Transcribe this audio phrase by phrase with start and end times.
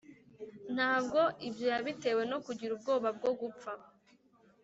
[0.75, 3.71] ntabwo ibyo yabitewe no kugira ubwoba bwo gupfa